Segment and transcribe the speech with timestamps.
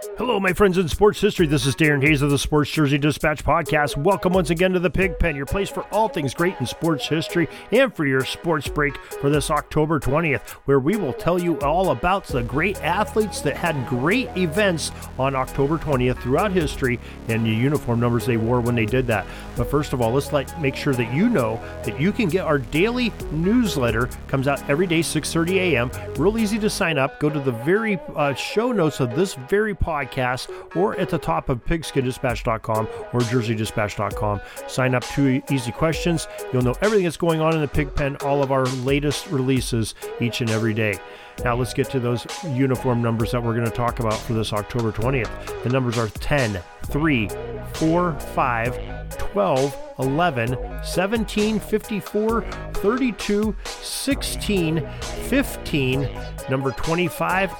[0.00, 1.48] Hello, my friends in sports history.
[1.48, 3.96] This is Darren Hayes of the Sports Jersey Dispatch podcast.
[3.96, 7.08] Welcome once again to the Pig Pen, your place for all things great in sports
[7.08, 11.58] history and for your sports break for this October 20th, where we will tell you
[11.60, 17.44] all about the great athletes that had great events on October 20th throughout history and
[17.44, 19.26] the uniform numbers they wore when they did that.
[19.56, 22.44] But first of all, let's let make sure that you know that you can get
[22.44, 24.08] our daily newsletter.
[24.28, 25.90] comes out every day 6:30 a.m.
[26.16, 27.18] Real easy to sign up.
[27.18, 31.18] Go to the very uh, show notes of this very podcast podcast or at the
[31.18, 34.40] top of pigskindispatch.com or jerseydispatch.com.
[34.66, 36.28] Sign up to easy questions.
[36.52, 39.94] You'll know everything that's going on in the pig pen, all of our latest releases
[40.20, 40.98] each and every day.
[41.44, 44.52] Now let's get to those uniform numbers that we're going to talk about for this
[44.52, 45.62] October 20th.
[45.62, 47.28] The numbers are 10, 3,
[47.74, 56.08] 4, 5, 12, 11, 17, 54, 32, 16, 15,
[56.50, 57.52] number 25,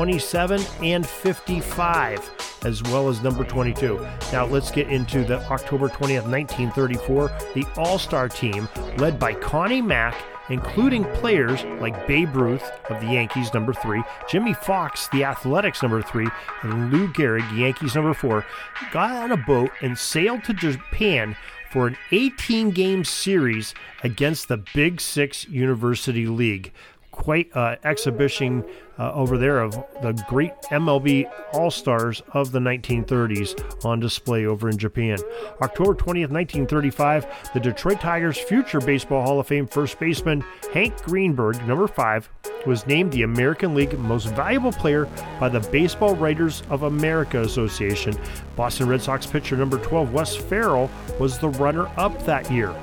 [0.00, 4.00] 27, and 55, as well as number 22.
[4.32, 9.82] Now let's get into the October 20th, 1934, the All Star team led by Connie
[9.82, 10.16] Mack
[10.48, 16.02] including players like Babe Ruth of the Yankees, number three, Jimmie Foxx, the Athletics, number
[16.02, 16.26] three,
[16.62, 18.44] and Lou Gehrig, Yankees, number four,
[18.92, 21.36] got on a boat and sailed to Japan
[21.70, 26.72] for an 18 game series against the Big Six University League
[27.20, 28.64] quite uh, exhibition
[28.98, 29.72] uh, over there of
[30.02, 35.18] the great MLB All Stars of the 1930s on display over in Japan.
[35.60, 40.42] October 20th, 1935, the Detroit Tigers' future Baseball Hall of Fame first baseman
[40.72, 42.28] Hank Greenberg, number five,
[42.66, 45.06] was named the American League Most Valuable Player
[45.38, 48.14] by the Baseball Writers of America Association.
[48.56, 52.74] Boston Red Sox pitcher number 12, Wes Ferrell, was the runner up that year.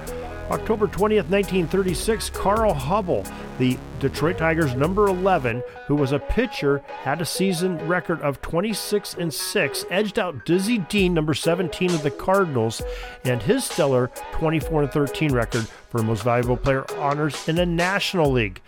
[0.49, 7.19] October 20th, 1936, Carl Hubbell, the Detroit Tigers number 11, who was a pitcher, had
[7.19, 12.11] a season record of 26 and 6, edged out Dizzy Dean, number 17 of the
[12.11, 12.81] Cardinals,
[13.25, 18.31] and his stellar 24 and 13 record for most valuable player honors in the National
[18.31, 18.61] League.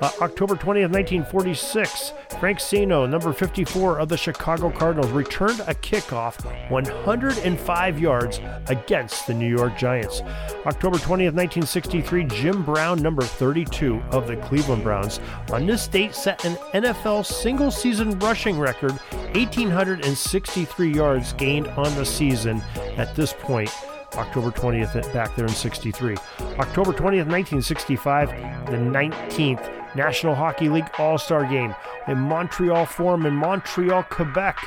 [0.00, 6.44] Uh, October 20th, 1946, Frank Seno, number 54 of the Chicago Cardinals, returned a kickoff
[6.70, 10.20] 105 yards against the New York Giants.
[10.66, 15.20] October 20th, 1963, Jim Brown, number 32 of the Cleveland Browns,
[15.52, 18.92] on this date set an NFL single season rushing record,
[19.34, 22.60] 1,863 yards gained on the season
[22.96, 23.70] at this point.
[24.14, 26.16] October 20th back there in 63.
[26.58, 28.28] October 20th, 1965,
[28.66, 31.74] the 19th National Hockey League All Star Game
[32.06, 34.58] in Montreal Forum in Montreal, Quebec.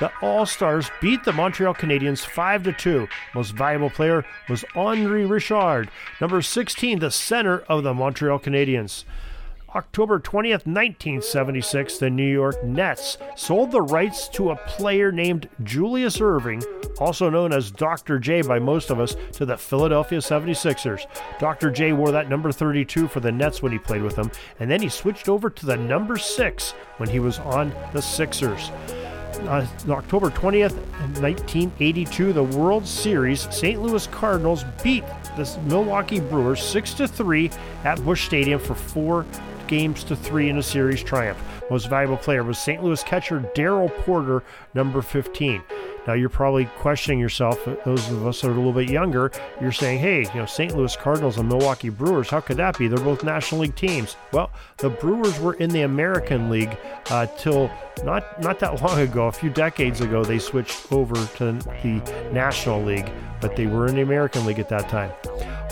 [0.00, 3.08] The All Stars beat the Montreal Canadiens 5 to 2.
[3.34, 5.88] Most valuable player was Henri Richard,
[6.20, 9.04] number 16, the center of the Montreal Canadiens.
[9.74, 16.18] October 20th, 1976, the New York Nets sold the rights to a player named Julius
[16.18, 16.64] Erving,
[17.00, 18.20] also known as Dr.
[18.20, 21.06] J by most of us, to the Philadelphia 76ers.
[21.40, 21.72] Dr.
[21.72, 24.30] J wore that number 32 for the Nets when he played with them,
[24.60, 28.70] and then he switched over to the number 6 when he was on the Sixers.
[29.48, 30.76] Uh, October 20th,
[31.20, 33.82] 1982, the World Series, St.
[33.82, 35.02] Louis Cardinals beat
[35.36, 37.50] the Milwaukee Brewers 6 3
[37.82, 39.26] at Busch Stadium for four
[39.68, 41.38] games to three in a series triumph.
[41.70, 42.82] Most valuable player was St.
[42.82, 44.42] Louis catcher Darrell Porter,
[44.74, 45.62] number 15.
[46.06, 47.64] Now you're probably questioning yourself.
[47.84, 49.30] Those of us that are a little bit younger,
[49.60, 50.76] you're saying, "Hey, you know, St.
[50.76, 52.28] Louis Cardinals and Milwaukee Brewers.
[52.28, 52.88] How could that be?
[52.88, 56.76] They're both National League teams." Well, the Brewers were in the American League
[57.10, 57.70] uh, till
[58.04, 59.28] not not that long ago.
[59.28, 63.94] A few decades ago, they switched over to the National League, but they were in
[63.94, 65.10] the American League at that time.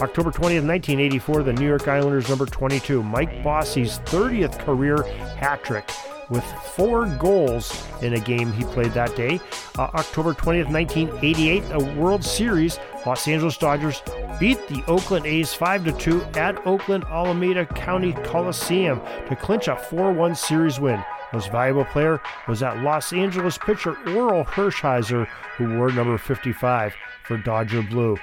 [0.00, 5.02] October 20th, 1984, the New York Islanders number 22, Mike Bossy's 30th career
[5.36, 5.81] hat trick
[6.31, 9.38] with four goals in a game he played that day.
[9.79, 12.79] Uh, October 20th, 1988, a World Series.
[13.05, 14.02] Los Angeles Dodgers
[14.40, 20.12] beat the Oakland A's 5 2 at Oakland Alameda County Coliseum to clinch a 4
[20.12, 21.02] 1 series win.
[21.32, 25.26] Most valuable player was that Los Angeles pitcher Orel Hershiser,
[25.56, 26.94] who wore number 55
[27.25, 28.17] for Dodger Blue.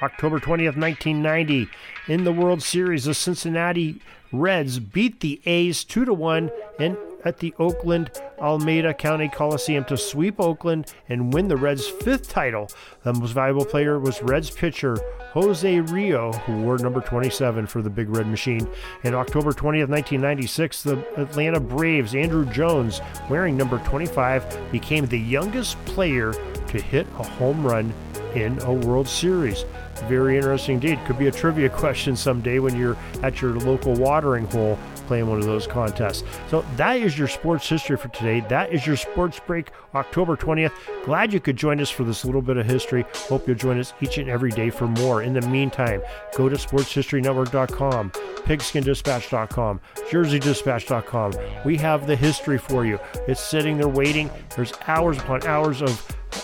[0.00, 1.68] October 20th, 1990,
[2.08, 4.00] in the World Series, the Cincinnati
[4.32, 6.50] Reds beat the A's 2 to 1
[6.80, 12.28] in at the Oakland Alameda County Coliseum to sweep Oakland and win the Reds' fifth
[12.28, 12.68] title.
[13.04, 14.96] The most valuable player was Reds pitcher
[15.32, 18.68] Jose Rijo, who wore number 27 for the Big Red Machine.
[19.04, 23.00] In October 20th, 1996, the Atlanta Braves' Andruw Jones,
[23.30, 26.32] wearing number 25, became the youngest player
[26.68, 27.92] to hit a home run
[28.34, 29.64] in a World Series.
[30.08, 30.98] Very interesting indeed.
[31.06, 35.38] Could be a trivia question someday when you're at your local watering hole playing one
[35.38, 36.24] of those contests.
[36.48, 38.40] So that is your sports history for today.
[38.48, 40.72] That is your sports break, October 20th.
[41.04, 43.04] Glad you could join us for this little bit of history.
[43.28, 45.22] Hope you'll join us each and every day for more.
[45.22, 46.00] In the meantime,
[46.36, 51.32] go to sportshistorynetwork.com, pigskindispatch.com, jerseydispatch.com.
[51.64, 52.98] We have the history for you.
[53.28, 54.30] It's sitting there waiting.
[54.56, 55.90] There's hours upon hours of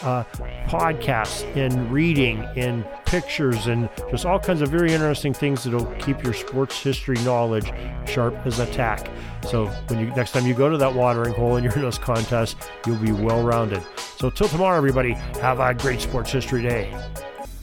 [0.04, 0.24] uh,
[0.68, 6.22] podcasts and reading and pictures and just all kinds of very interesting things that'll keep
[6.22, 7.72] your sports history knowledge
[8.06, 9.10] sharp as a tack.
[9.48, 12.56] So when you next time you go to that watering hole in your nose contest,
[12.86, 13.82] you'll be well rounded.
[14.18, 16.94] So till tomorrow, everybody, have a great sports history day.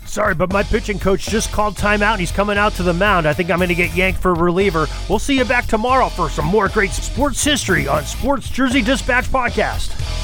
[0.06, 3.28] Sorry, but my pitching coach just called timeout and he's coming out to the mound.
[3.28, 4.88] I think I'm going to get yanked for reliever.
[5.10, 9.26] We'll see you back tomorrow for some more great sports history on Sports Jersey Dispatch
[9.26, 10.05] Podcast.